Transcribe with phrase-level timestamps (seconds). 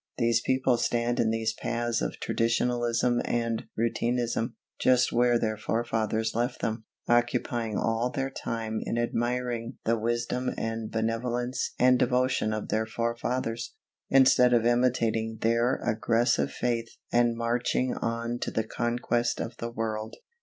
[0.17, 6.59] These people stand in these paths of traditionalism and routinism, just where their forefathers left
[6.59, 12.87] them, occupying all their time in admiring the wisdom and benevolence and devotion of their
[12.87, 13.75] forefathers,
[14.09, 20.15] instead of imitating their aggressive faith and MARCHING ON TO THE CONQUEST OF THE WORLD.